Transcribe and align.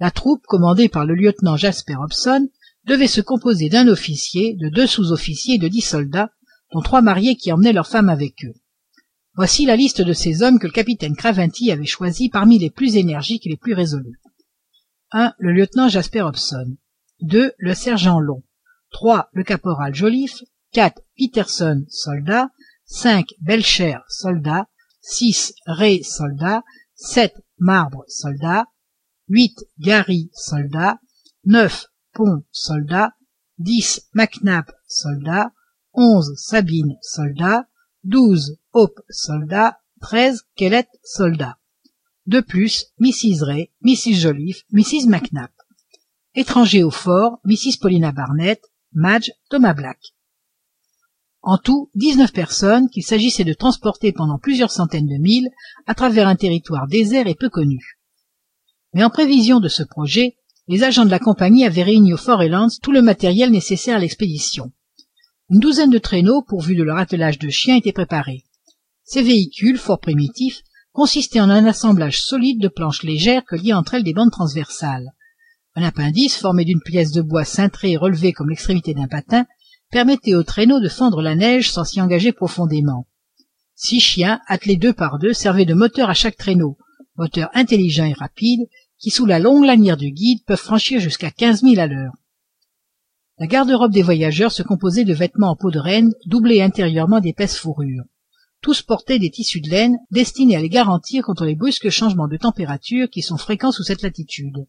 la 0.00 0.10
troupe 0.10 0.46
commandée 0.46 0.88
par 0.88 1.04
le 1.04 1.14
lieutenant 1.14 1.56
jasper 1.56 1.96
hobson 1.96 2.48
devait 2.84 3.06
se 3.06 3.20
composer 3.20 3.68
d'un 3.68 3.88
officier 3.88 4.54
de 4.54 4.68
deux 4.68 4.86
sous-officiers 4.86 5.56
et 5.56 5.58
de 5.58 5.68
dix 5.68 5.82
soldats 5.82 6.30
dont 6.72 6.80
trois 6.80 7.02
mariés 7.02 7.36
qui 7.36 7.52
emmenaient 7.52 7.72
leurs 7.72 7.88
femmes 7.88 8.08
avec 8.08 8.44
eux. 8.44 8.54
Voici 9.34 9.66
la 9.66 9.76
liste 9.76 10.00
de 10.00 10.12
ces 10.12 10.42
hommes 10.42 10.58
que 10.58 10.66
le 10.66 10.72
capitaine 10.72 11.16
craventy 11.16 11.70
avait 11.70 11.86
choisis 11.86 12.28
parmi 12.28 12.58
les 12.58 12.70
plus 12.70 12.96
énergiques 12.96 13.46
et 13.46 13.50
les 13.50 13.56
plus 13.56 13.74
résolus. 13.74 14.20
Le 15.12 15.52
lieutenant 15.52 15.88
jasper 15.88 16.22
hobson. 16.22 16.76
Le 17.20 17.74
sergent 17.74 18.20
long. 18.20 18.42
Le 19.32 19.42
caporal 19.42 19.94
joliffe. 19.94 20.42
Peterson 20.72 21.84
soldat. 21.88 22.50
Belcher 23.40 23.98
soldat. 24.08 24.66
Ray 25.66 26.04
soldat. 26.04 26.62
Marbre 27.58 28.04
soldat 28.08 28.66
garry 29.78 30.30
soldat 30.32 30.98
pond 32.14 32.42
soldat 32.52 33.12
mac 34.14 34.42
nap 34.42 34.70
soldat 34.86 35.52
sabine 36.36 36.96
soldat 37.02 37.66
hope 38.72 39.00
soldat 39.10 39.72
kellet 40.56 40.88
soldat 41.02 41.56
de 42.26 42.40
plus 42.40 42.74
mrs 42.98 43.42
raë 43.48 43.70
mrs 43.86 44.16
joliffe 44.24 44.62
mrs 44.72 45.06
mac 45.08 45.32
nap 45.32 45.52
étrangers 46.34 46.84
au 46.84 46.90
fort 46.90 47.40
mrs 47.44 47.78
paulina 47.80 48.12
barnett 48.12 48.62
madge 48.92 49.30
thomas 49.50 49.74
black. 49.74 49.98
En 51.40 51.58
tout 51.58 51.90
dix-neuf 51.94 52.32
personnes 52.32 52.88
qu'il 52.90 53.04
s'agissait 53.04 53.44
de 53.44 53.52
transporter 53.52 54.12
pendant 54.12 54.38
plusieurs 54.38 54.70
centaines 54.70 55.06
de 55.06 55.18
milles 55.18 55.50
à 55.86 55.94
travers 55.94 56.28
un 56.28 56.36
territoire 56.36 56.88
désert 56.88 57.26
et 57.26 57.34
peu 57.34 57.48
connu 57.48 57.97
mais 58.94 59.04
en 59.04 59.10
prévision 59.10 59.60
de 59.60 59.68
ce 59.68 59.82
projet 59.82 60.36
les 60.68 60.84
agents 60.84 61.06
de 61.06 61.10
la 61.10 61.18
compagnie 61.18 61.64
avaient 61.64 61.82
réuni 61.82 62.12
au 62.12 62.18
fort 62.18 62.38
reliance 62.38 62.78
tout 62.78 62.92
le 62.92 63.00
matériel 63.00 63.50
nécessaire 63.50 63.96
à 63.96 63.98
l'expédition. 63.98 64.70
Une 65.48 65.60
douzaine 65.60 65.90
de 65.90 65.98
traîneaux 65.98 66.42
pourvus 66.42 66.76
de 66.76 66.82
leur 66.82 66.98
attelage 66.98 67.38
de 67.38 67.48
chiens 67.48 67.76
étaient 67.76 67.92
préparés. 67.92 68.44
Ces 69.02 69.22
véhicules 69.22 69.78
fort 69.78 69.98
primitifs 69.98 70.62
consistaient 70.92 71.40
en 71.40 71.48
un 71.48 71.64
assemblage 71.64 72.20
solide 72.20 72.60
de 72.60 72.68
planches 72.68 73.02
légères 73.02 73.44
que 73.46 73.56
liaient 73.56 73.72
entre 73.72 73.94
elles 73.94 74.04
des 74.04 74.12
bandes 74.12 74.30
transversales. 74.30 75.14
Un 75.74 75.84
appendice 75.84 76.36
formé 76.36 76.66
d'une 76.66 76.82
pièce 76.82 77.12
de 77.12 77.22
bois 77.22 77.44
cintrée 77.44 77.92
et 77.92 77.96
relevée 77.96 78.34
comme 78.34 78.50
l'extrémité 78.50 78.92
d'un 78.92 79.08
patin 79.08 79.46
permettait 79.90 80.34
aux 80.34 80.42
traîneaux 80.42 80.80
de 80.80 80.88
fendre 80.88 81.22
la 81.22 81.34
neige 81.34 81.70
sans 81.70 81.84
s'y 81.84 82.02
engager 82.02 82.32
profondément. 82.32 83.06
Six 83.74 84.00
chiens 84.00 84.40
attelés 84.48 84.76
deux 84.76 84.92
par 84.92 85.18
deux 85.18 85.32
servaient 85.32 85.64
de 85.64 85.72
moteurs 85.72 86.10
à 86.10 86.14
chaque 86.14 86.36
traîneau 86.36 86.76
moteurs 87.18 87.50
intelligents 87.52 88.06
et 88.06 88.14
rapides 88.14 88.68
qui 88.98 89.10
sous 89.10 89.26
la 89.26 89.38
longue 89.38 89.64
lanière 89.64 89.96
du 89.96 90.10
guide 90.10 90.44
peuvent 90.46 90.58
franchir 90.58 91.00
jusqu'à 91.00 91.30
quinze 91.30 91.62
milles 91.62 91.80
à 91.80 91.86
l'heure. 91.86 92.12
La 93.38 93.46
garde-robe 93.46 93.92
des 93.92 94.02
voyageurs 94.02 94.50
se 94.50 94.62
composait 94.62 95.04
de 95.04 95.14
vêtements 95.14 95.50
en 95.50 95.56
peau 95.56 95.70
de 95.70 95.78
renne 95.78 96.12
doublés 96.26 96.60
intérieurement 96.60 97.20
d'épaisses 97.20 97.56
fourrures. 97.56 98.04
Tous 98.60 98.82
portaient 98.82 99.20
des 99.20 99.30
tissus 99.30 99.60
de 99.60 99.70
laine 99.70 99.96
destinés 100.10 100.56
à 100.56 100.60
les 100.60 100.68
garantir 100.68 101.22
contre 101.22 101.44
les 101.44 101.54
brusques 101.54 101.90
changements 101.90 102.26
de 102.26 102.36
température 102.36 103.08
qui 103.08 103.22
sont 103.22 103.36
fréquents 103.36 103.70
sous 103.70 103.84
cette 103.84 104.02
latitude. 104.02 104.66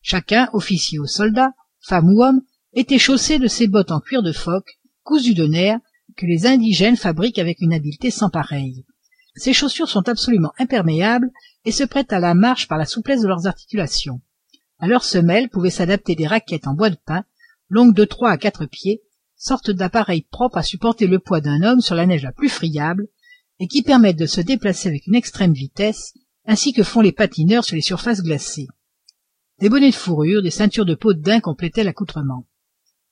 Chacun 0.00 0.48
officier 0.54 0.98
ou 0.98 1.06
soldat 1.06 1.52
femme 1.80 2.10
ou 2.14 2.22
homme 2.22 2.40
était 2.72 2.98
chaussé 2.98 3.38
de 3.38 3.48
ces 3.48 3.66
bottes 3.66 3.90
en 3.90 4.00
cuir 4.00 4.22
de 4.22 4.32
phoque 4.32 4.78
cousues 5.02 5.34
de 5.34 5.46
nerfs 5.46 5.80
que 6.16 6.24
les 6.24 6.46
indigènes 6.46 6.96
fabriquent 6.96 7.38
avec 7.38 7.60
une 7.60 7.74
habileté 7.74 8.10
sans 8.10 8.30
pareille. 8.30 8.84
Ces 9.34 9.52
chaussures 9.52 9.88
sont 9.88 10.08
absolument 10.08 10.52
imperméables 10.58 11.30
et 11.64 11.72
se 11.72 11.84
prêtent 11.84 12.12
à 12.12 12.20
la 12.20 12.34
marche 12.34 12.68
par 12.68 12.78
la 12.78 12.86
souplesse 12.86 13.22
de 13.22 13.28
leurs 13.28 13.46
articulations. 13.46 14.20
À 14.78 14.86
leurs 14.86 15.04
semelles 15.04 15.50
pouvaient 15.50 15.70
s'adapter 15.70 16.14
des 16.14 16.26
raquettes 16.26 16.66
en 16.66 16.74
bois 16.74 16.90
de 16.90 16.96
pin 17.04 17.24
longues 17.68 17.94
de 17.94 18.04
trois 18.04 18.30
à 18.30 18.38
quatre 18.38 18.66
pieds 18.66 19.02
sorte 19.36 19.70
d'appareils 19.70 20.26
propres 20.30 20.58
à 20.58 20.62
supporter 20.62 21.06
le 21.06 21.18
poids 21.18 21.40
d'un 21.40 21.62
homme 21.62 21.80
sur 21.80 21.94
la 21.94 22.06
neige 22.06 22.22
la 22.22 22.32
plus 22.32 22.50
friable 22.50 23.08
et 23.58 23.68
qui 23.68 23.82
permettent 23.82 24.18
de 24.18 24.26
se 24.26 24.40
déplacer 24.40 24.88
avec 24.88 25.06
une 25.06 25.14
extrême 25.14 25.52
vitesse 25.52 26.14
ainsi 26.46 26.72
que 26.72 26.82
font 26.82 27.00
les 27.00 27.12
patineurs 27.12 27.64
sur 27.64 27.76
les 27.76 27.82
surfaces 27.82 28.22
glacées. 28.22 28.68
Des 29.58 29.68
bonnets 29.68 29.90
de 29.90 29.94
fourrure 29.94 30.42
des 30.42 30.50
ceintures 30.50 30.86
de 30.86 30.94
peau 30.94 31.14
de 31.14 31.20
daim 31.20 31.40
complétaient 31.40 31.84
l'accoutrement. 31.84 32.46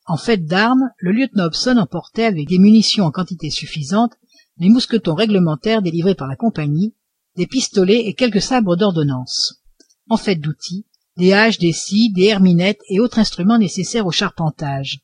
En 0.07 0.17
fait 0.17 0.45
d'armes 0.45 0.91
le 0.99 1.13
lieutenant 1.13 1.45
hobson 1.45 1.77
emportait 1.77 2.25
avec 2.25 2.49
des 2.49 2.59
munitions 2.59 3.05
en 3.05 3.11
quantité 3.11 3.51
suffisante 3.51 4.13
les 4.59 4.71
mousquetons 4.71 5.15
réglementaires 5.15 5.83
délivrés 5.83 6.15
par 6.15 6.29
la 6.29 6.37
compagnie 6.37 6.95
des 7.39 7.47
pistolets 7.47 8.07
et 8.07 8.15
quelques 8.15 8.43
sabres 8.43 8.77
d'ordonnance. 8.77 9.63
En 10.11 10.17
fait 10.17 10.35
d'outils 10.35 10.85
des 11.17 11.33
haches 11.33 11.59
des 11.59 11.73
scies 11.73 12.13
des 12.13 12.25
herminettes 12.25 12.81
et 12.89 12.99
autres 12.99 13.21
instruments 13.21 13.59
nécessaires 13.59 14.07
au 14.07 14.11
charpentage. 14.11 15.01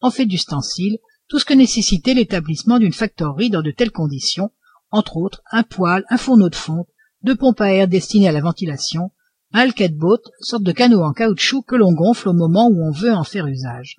En 0.00 0.10
fait 0.10 0.24
d'ustensiles 0.24 0.98
tout 1.28 1.38
ce 1.38 1.44
que 1.44 1.52
nécessitait 1.52 2.14
l'établissement 2.14 2.78
d'une 2.78 2.94
factorerie 2.94 3.50
dans 3.50 3.60
de 3.60 3.70
telles 3.70 3.90
conditions 3.90 4.50
entre 4.90 5.18
autres 5.18 5.42
un 5.52 5.62
poêle 5.62 6.04
un 6.08 6.16
fourneau 6.16 6.48
de 6.48 6.54
fonte 6.54 6.88
deux 7.22 7.36
pompes 7.36 7.60
à 7.60 7.70
air 7.70 7.86
destinées 7.86 8.28
à 8.28 8.32
la 8.32 8.40
ventilation 8.40 9.10
un 9.52 9.60
halkett 9.60 9.94
boat 9.94 10.22
sorte 10.40 10.62
de 10.62 10.72
canot 10.72 11.02
en 11.02 11.12
caoutchouc 11.12 11.64
que 11.64 11.76
l'on 11.76 11.92
gonfle 11.92 12.30
au 12.30 12.34
moment 12.34 12.68
où 12.68 12.82
on 12.82 12.92
veut 12.92 13.12
en 13.12 13.24
faire 13.24 13.46
usage. 13.46 13.96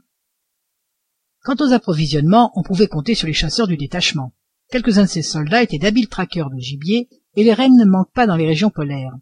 Quant 1.44 1.56
aux 1.60 1.72
approvisionnements 1.72 2.52
on 2.56 2.64
pouvait 2.64 2.88
compter 2.88 3.14
sur 3.14 3.28
les 3.28 3.34
chasseurs 3.34 3.68
du 3.68 3.78
détachement. 3.78 4.34
Quelques-uns 4.72 5.04
de 5.04 5.10
ces 5.10 5.24
soldats 5.24 5.62
étaient 5.62 5.78
d'habiles 5.78 6.10
traqueurs 6.10 6.50
de 6.50 6.60
gibier 6.60 7.10
et 7.36 7.44
les 7.44 7.54
rennes 7.54 7.78
ne 7.78 7.86
manquent 7.86 8.14
pas 8.14 8.28
dans 8.28 8.36
les 8.36 8.48
régions 8.48 8.70
polaires. 8.70 9.14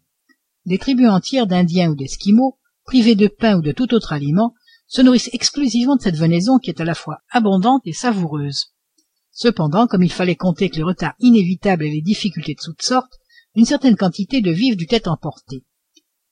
Des 0.66 0.78
tribus 0.78 1.08
entières 1.08 1.46
d'indiens 1.46 1.90
ou 1.90 1.94
d'esquimaux 1.94 2.58
privés 2.84 3.14
de 3.14 3.28
pain 3.28 3.58
ou 3.58 3.62
de 3.62 3.72
tout 3.72 3.92
autre 3.94 4.12
aliment 4.12 4.54
se 4.86 5.02
nourrissent 5.02 5.30
exclusivement 5.32 5.96
de 5.96 6.02
cette 6.02 6.16
venaison 6.16 6.58
qui 6.58 6.70
est 6.70 6.80
à 6.80 6.84
la 6.84 6.94
fois 6.94 7.18
abondante 7.30 7.82
et 7.84 7.92
savoureuse. 7.92 8.72
Cependant 9.30 9.86
comme 9.86 10.02
il 10.02 10.12
fallait 10.12 10.36
compter 10.36 10.64
avec 10.64 10.76
les 10.76 10.82
retards 10.82 11.14
inévitables 11.20 11.84
et 11.84 11.90
les 11.90 12.00
difficultés 12.00 12.54
de 12.54 12.60
toutes 12.62 12.82
sortes 12.82 13.18
une 13.54 13.64
certaine 13.64 13.96
quantité 13.96 14.40
de 14.40 14.50
vivres 14.50 14.76
dut 14.76 14.86
être 14.90 15.08
emportée. 15.08 15.64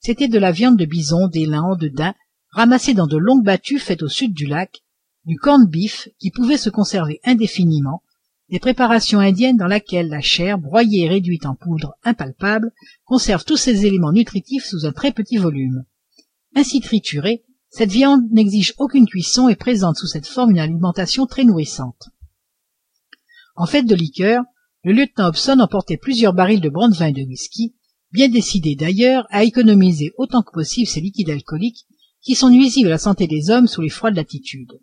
C'était 0.00 0.28
de 0.28 0.38
la 0.38 0.52
viande 0.52 0.76
de 0.76 0.84
bison 0.84 1.28
d'élan 1.28 1.76
de 1.76 1.88
daim 1.88 2.14
ramassée 2.50 2.94
dans 2.94 3.06
de 3.06 3.16
longues 3.16 3.44
battues 3.44 3.78
faites 3.78 4.02
au 4.02 4.08
sud 4.08 4.32
du 4.32 4.46
lac 4.46 4.82
du 5.24 5.36
corn 5.36 5.66
beef 5.66 6.08
qui 6.18 6.30
pouvait 6.30 6.56
se 6.56 6.70
conserver 6.70 7.20
indéfiniment 7.24 8.02
des 8.48 8.60
préparations 8.60 9.18
indiennes 9.18 9.56
dans 9.56 9.66
laquelle 9.66 10.08
la 10.08 10.20
chair 10.20 10.58
broyée 10.58 11.04
et 11.04 11.08
réduite 11.08 11.46
en 11.46 11.54
poudre 11.54 11.94
impalpable 12.04 12.72
conserve 13.04 13.44
tous 13.44 13.56
ses 13.56 13.86
éléments 13.86 14.12
nutritifs 14.12 14.64
sous 14.64 14.86
un 14.86 14.92
très 14.92 15.12
petit 15.12 15.36
volume. 15.36 15.84
Ainsi 16.54 16.80
triturée 16.80 17.44
cette 17.68 17.90
viande 17.90 18.22
n'exige 18.30 18.72
aucune 18.78 19.06
cuisson 19.06 19.48
et 19.48 19.56
présente 19.56 19.96
sous 19.96 20.06
cette 20.06 20.26
forme 20.26 20.52
une 20.52 20.58
alimentation 20.58 21.26
très 21.26 21.44
nourrissante. 21.44 22.08
En 23.54 23.66
fait 23.66 23.82
de 23.82 23.94
liqueur 23.94 24.44
le 24.84 24.92
lieutenant 24.92 25.28
hobson 25.28 25.58
emportait 25.58 25.96
plusieurs 25.96 26.32
barils 26.32 26.60
de 26.60 26.68
brandevin 26.68 27.08
et 27.08 27.12
de 27.12 27.22
whisky 27.22 27.74
bien 28.12 28.28
décidé 28.28 28.76
d'ailleurs 28.76 29.26
à 29.30 29.42
économiser 29.42 30.12
autant 30.16 30.42
que 30.42 30.52
possible 30.52 30.86
ces 30.86 31.00
liquides 31.00 31.30
alcooliques 31.30 31.86
qui 32.22 32.34
sont 32.34 32.50
nuisibles 32.50 32.88
à 32.88 32.92
la 32.92 32.98
santé 32.98 33.26
des 33.26 33.50
hommes 33.50 33.66
sous 33.66 33.82
les 33.82 33.88
froides 33.88 34.16
latitudes. 34.16 34.80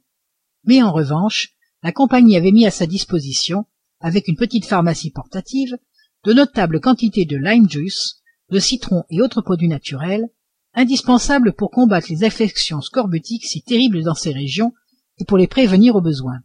Mais 0.66 0.84
en 0.84 0.91
revanche 0.91 1.56
la 1.84 1.92
compagnie 1.92 2.38
avait 2.38 2.52
mis 2.52 2.66
à 2.66 2.72
sa 2.72 2.88
disposition 2.88 3.66
avec 4.00 4.28
une 4.28 4.38
petite 4.38 4.66
pharmacie 4.66 5.12
portative 5.12 5.78
de 6.24 6.34
notables 6.34 6.80
quantités 6.80 7.26
de 7.26 7.38
lime 7.38 7.70
juice 7.70 8.22
de 8.50 8.60
citron 8.60 9.04
et 9.10 9.22
autres 9.22 9.42
produits 9.42 9.68
naturels 9.68 10.30
indispensables 10.74 11.54
pour 11.54 11.72
combattre 11.72 12.08
les 12.10 12.24
affections 12.24 12.82
scorbutiques 12.82 13.46
si 13.46 13.62
terribles 13.62 14.04
dans 14.04 14.16
ces 14.16 14.32
régions 14.32 14.74
et 15.20 15.26
pour 15.26 15.38
les 15.38 15.48
prévenir 15.48 15.96
au 15.96 16.02
besoin. 16.02 16.40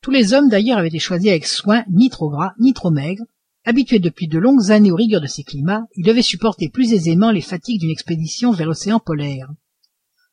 Tous 0.00 0.10
les 0.10 0.32
hommes 0.32 0.48
d'ailleurs 0.48 0.78
avaient 0.78 0.88
été 0.88 0.98
choisis 0.98 1.30
avec 1.30 1.46
soin 1.46 1.84
ni 1.90 2.10
trop 2.10 2.28
gras 2.28 2.52
ni 2.58 2.72
trop 2.72 2.90
maigres. 2.90 3.24
Habitués 3.64 4.00
depuis 4.00 4.26
de 4.26 4.38
longues 4.38 4.70
années 4.70 4.90
aux 4.90 4.96
rigueurs 4.96 5.20
de 5.20 5.26
ces 5.26 5.44
climats 5.44 5.86
ils 5.96 6.04
devaient 6.04 6.22
supporter 6.22 6.68
plus 6.68 6.92
aisément 6.92 7.30
les 7.30 7.40
fatigues 7.40 7.80
d'une 7.80 7.90
expédition 7.90 8.52
vers 8.52 8.66
l'océan 8.66 9.00
polaire. 9.00 9.48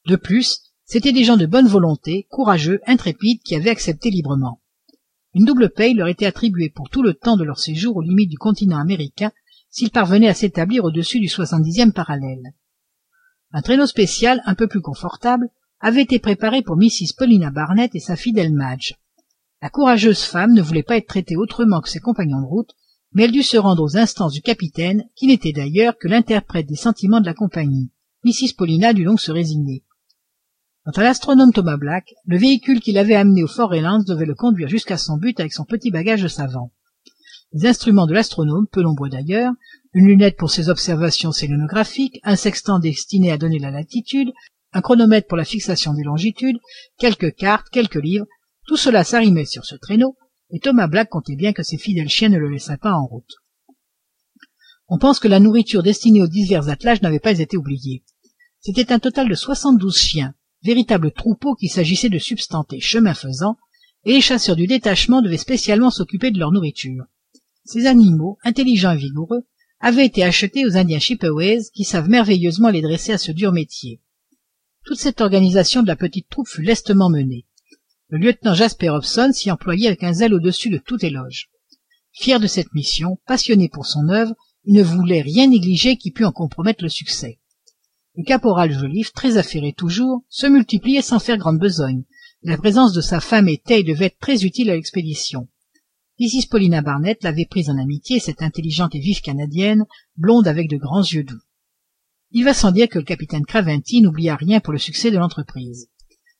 De 0.07 0.15
plus 0.15 0.68
c'étaient 0.89 1.13
des 1.13 1.23
gens 1.23 1.37
de 1.37 1.45
bonne 1.45 1.67
volonté 1.67 2.25
courageux 2.31 2.81
intrépides 2.87 3.43
qui 3.43 3.55
avaient 3.55 3.69
accepté 3.69 4.09
librement. 4.09 4.59
Une 5.35 5.45
double 5.45 5.69
paye 5.69 5.93
leur 5.93 6.07
était 6.07 6.25
attribuée 6.25 6.71
pour 6.71 6.89
tout 6.89 7.03
le 7.03 7.13
temps 7.13 7.37
de 7.37 7.43
leur 7.43 7.59
séjour 7.59 7.97
aux 7.97 8.01
limites 8.01 8.31
du 8.31 8.39
continent 8.39 8.79
américain 8.79 9.31
s'ils 9.69 9.91
parvenaient 9.91 10.29
à 10.29 10.33
s'établir 10.33 10.83
au-dessus 10.83 11.19
du 11.19 11.27
soixante 11.27 11.61
dixième 11.61 11.93
parallèle. 11.93 12.41
Un 13.51 13.61
traîneau 13.61 13.85
spécial 13.85 14.41
un 14.47 14.55
peu 14.55 14.67
plus 14.67 14.81
confortable 14.81 15.49
avait 15.79 16.01
été 16.01 16.17
préparé 16.17 16.63
pour 16.63 16.75
mrs 16.75 17.13
paulina 17.15 17.51
barnett 17.51 17.93
et 17.93 17.99
sa 17.99 18.15
fidèle 18.15 18.51
madge. 18.51 18.95
La 19.61 19.69
courageuse 19.69 20.23
femme 20.23 20.53
ne 20.53 20.61
voulait 20.63 20.81
pas 20.81 20.97
être 20.97 21.07
traitée 21.07 21.35
autrement 21.35 21.81
que 21.81 21.89
ses 21.89 21.99
compagnons 21.99 22.41
de 22.41 22.47
route 22.47 22.71
mais 23.13 23.25
elle 23.25 23.31
dut 23.31 23.43
se 23.43 23.57
rendre 23.57 23.83
aux 23.83 23.95
instances 23.95 24.33
du 24.33 24.41
capitaine 24.41 25.03
qui 25.15 25.27
n'était 25.27 25.53
d'ailleurs 25.53 25.99
que 25.99 26.07
l'interprète 26.07 26.67
des 26.67 26.75
sentiments 26.75 27.21
de 27.21 27.27
la 27.27 27.35
compagnie. 27.35 27.91
Mrs 28.23 28.55
paulina 28.57 28.91
dut 28.93 29.05
donc 29.05 29.21
se 29.21 29.31
résigner 29.31 29.83
quant 30.89 31.01
à 31.01 31.03
l'astronome 31.03 31.53
thomas 31.53 31.77
black 31.77 32.15
le 32.25 32.39
véhicule 32.39 32.79
qui 32.79 32.93
l'avait 32.93 33.13
amené 33.13 33.43
au 33.43 33.47
fort 33.47 33.69
reliance 33.69 34.05
devait 34.05 34.25
le 34.25 34.33
conduire 34.33 34.67
jusqu'à 34.67 34.97
son 34.97 35.17
but 35.17 35.39
avec 35.39 35.53
son 35.53 35.63
petit 35.63 35.91
bagage 35.91 36.23
de 36.23 36.27
savant. 36.27 36.71
Les 37.53 37.67
instruments 37.67 38.07
de 38.07 38.13
l'astronome 38.15 38.65
peu 38.71 38.81
nombreux 38.81 39.09
d'ailleurs 39.09 39.53
une 39.93 40.07
lunette 40.07 40.35
pour 40.35 40.49
ses 40.49 40.67
observations 40.67 41.31
sélénographiques 41.31 42.19
un 42.23 42.35
sextant 42.35 42.79
destiné 42.79 43.31
à 43.31 43.37
donner 43.37 43.59
la 43.59 43.69
latitude 43.69 44.31
un 44.73 44.81
chronomètre 44.81 45.27
pour 45.27 45.37
la 45.37 45.45
fixation 45.45 45.93
des 45.93 46.01
longitudes 46.01 46.57
quelques 46.97 47.35
cartes 47.35 47.69
quelques 47.71 48.01
livres 48.01 48.25
tout 48.65 48.77
cela 48.77 49.03
s'arrimait 49.03 49.45
sur 49.45 49.65
ce 49.65 49.75
traîneau 49.75 50.17
et 50.49 50.59
thomas 50.59 50.87
black 50.87 51.09
comptait 51.09 51.35
bien 51.35 51.53
que 51.53 51.61
ses 51.61 51.77
fidèles 51.77 52.09
chiens 52.09 52.29
ne 52.29 52.39
le 52.39 52.49
laisseraient 52.49 52.77
pas 52.77 52.93
en 52.93 53.05
route. 53.05 53.35
On 54.87 54.97
pense 54.97 55.19
que 55.19 55.27
la 55.27 55.39
nourriture 55.39 55.83
destinée 55.83 56.23
aux 56.23 56.27
divers 56.27 56.67
attelages 56.67 57.03
n'avait 57.03 57.19
pas 57.19 57.37
été 57.37 57.57
oubliée. 57.57 58.03
C'était 58.59 58.91
un 58.91 58.97
total 58.97 59.29
de 59.29 59.35
soixante-douze 59.35 59.95
chiens 59.95 60.33
véritable 60.63 61.11
troupeau 61.11 61.55
qu'il 61.55 61.69
s'agissait 61.69 62.09
de 62.09 62.19
substanter 62.19 62.79
chemin 62.79 63.13
faisant 63.13 63.57
et 64.05 64.13
les 64.13 64.21
chasseurs 64.21 64.55
du 64.55 64.67
détachement 64.67 65.21
devaient 65.21 65.37
spécialement 65.37 65.91
s'occuper 65.91 66.31
de 66.31 66.39
leur 66.39 66.51
nourriture. 66.51 67.05
Ces 67.65 67.85
animaux 67.85 68.37
intelligents 68.43 68.93
et 68.93 68.97
vigoureux 68.97 69.45
avaient 69.79 70.05
été 70.05 70.23
achetés 70.23 70.65
aux 70.65 70.77
indiens 70.77 70.99
chippeways 70.99 71.69
qui 71.73 71.83
savent 71.83 72.09
merveilleusement 72.09 72.69
les 72.69 72.81
dresser 72.81 73.13
à 73.13 73.17
ce 73.17 73.31
dur 73.31 73.51
métier. 73.51 74.01
Toute 74.85 74.99
cette 74.99 75.21
organisation 75.21 75.81
de 75.81 75.87
la 75.87 75.95
petite 75.95 76.29
troupe 76.29 76.47
fut 76.47 76.61
lestement 76.61 77.09
menée. 77.09 77.45
Le 78.09 78.17
lieutenant 78.17 78.55
jasper 78.55 78.89
hobson 78.89 79.31
s'y 79.31 79.51
employait 79.51 79.87
avec 79.87 80.03
un 80.03 80.13
zèle 80.13 80.33
au-dessus 80.33 80.69
de 80.69 80.77
tout 80.77 81.03
éloge. 81.05 81.49
Fier 82.11 82.39
de 82.39 82.47
cette 82.47 82.73
mission 82.73 83.19
passionné 83.27 83.69
pour 83.69 83.85
son 83.85 84.09
œuvre 84.09 84.33
il 84.65 84.73
ne 84.73 84.83
voulait 84.83 85.21
rien 85.21 85.47
négliger 85.47 85.95
qui 85.95 86.11
pût 86.11 86.25
en 86.25 86.31
compromettre 86.31 86.83
le 86.83 86.89
succès 86.89 87.38
le 88.19 88.25
caporal 88.25 88.73
joliffe 88.73 89.13
très 89.13 89.37
affairé 89.37 89.71
toujours 89.71 90.25
se 90.27 90.45
multipliait 90.45 91.01
sans 91.01 91.19
faire 91.19 91.37
grande 91.37 91.57
besogne. 91.57 92.03
La 92.43 92.57
présence 92.57 92.91
de 92.91 92.99
sa 92.99 93.21
femme 93.21 93.47
était 93.47 93.79
et 93.79 93.83
devait 93.83 94.07
être 94.07 94.19
très 94.19 94.43
utile 94.43 94.69
à 94.69 94.75
l'expédition. 94.75 95.47
Mrs 96.19 96.49
paulina 96.49 96.81
barnett 96.81 97.23
l'avait 97.23 97.45
prise 97.45 97.69
en 97.69 97.77
amitié 97.77 98.19
cette 98.19 98.41
intelligente 98.41 98.93
et 98.93 98.99
vive 98.99 99.21
canadienne 99.21 99.85
blonde 100.17 100.49
avec 100.49 100.69
de 100.69 100.75
grands 100.75 101.01
yeux 101.01 101.23
doux. 101.23 101.39
Il 102.31 102.43
va 102.43 102.53
sans 102.53 102.73
dire 102.73 102.89
que 102.89 102.99
le 102.99 103.05
capitaine 103.05 103.45
craventy 103.45 104.01
n'oublia 104.01 104.35
rien 104.35 104.59
pour 104.59 104.73
le 104.73 104.79
succès 104.79 105.11
de 105.11 105.17
l'entreprise. 105.17 105.87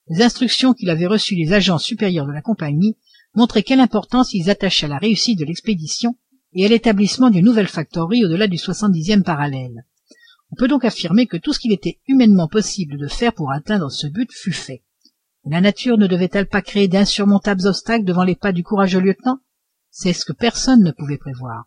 Les 0.10 0.22
instructions 0.22 0.74
qu'il 0.74 0.90
avait 0.90 1.08
reçues 1.08 1.38
des 1.38 1.54
agents 1.54 1.78
supérieurs 1.78 2.28
de 2.28 2.34
la 2.34 2.42
compagnie 2.42 2.98
montraient 3.36 3.64
quelle 3.64 3.80
importance 3.80 4.34
ils 4.34 4.50
attachaient 4.50 4.88
à 4.88 4.90
la 4.90 4.98
réussite 4.98 5.40
de 5.40 5.46
l'expédition 5.46 6.18
et 6.52 6.66
à 6.66 6.68
l'établissement 6.68 7.30
d'une 7.30 7.46
nouvelle 7.46 7.70
factorerie 7.70 8.26
au 8.26 8.28
delà 8.28 8.48
du 8.48 8.58
soixante 8.58 8.92
dixième 8.92 9.24
parallèle 9.24 9.86
on 10.52 10.56
peut 10.56 10.68
donc 10.68 10.86
affirmer 10.86 11.28
que 11.28 11.38
tout 11.38 11.54
ce 11.54 11.60
qu'il 11.60 11.74
était 11.74 12.00
humainement 12.08 12.48
possible 12.48 12.98
de 12.98 13.08
faire 13.08 13.34
pour 13.34 13.52
atteindre 13.52 13.90
ce 13.92 14.08
but 14.08 14.32
fut 14.32 14.52
fait. 14.52 14.84
La 15.46 15.62
nature 15.62 15.98
ne 15.98 16.08
devait-elle 16.08 16.48
pas 16.48 16.62
créer 16.62 16.88
d'insurmontables 16.88 17.68
obstacles 17.68 18.06
devant 18.06 18.24
les 18.24 18.36
pas 18.36 18.52
du 18.52 18.64
courageux 18.64 19.00
lieutenant? 19.00 19.40
C'est 19.90 20.14
ce 20.14 20.26
que 20.26 20.34
personne 20.34 20.84
ne 20.84 20.92
pouvait 20.92 21.18
prévoir 21.18 21.66